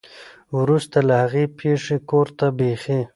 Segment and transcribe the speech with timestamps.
[0.55, 2.99] ورورسته له هغې پېښې کور ته بېخي